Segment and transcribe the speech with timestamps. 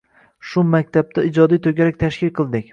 [0.53, 2.69] Shu maktabda ijodiy toʻgarak tashkil qildik.